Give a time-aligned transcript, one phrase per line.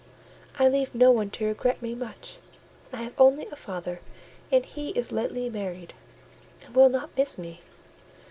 [0.57, 2.39] I leave no one to regret me much:
[2.91, 4.01] I have only a father;
[4.51, 5.93] and he is lately married,
[6.65, 7.61] and will not miss me.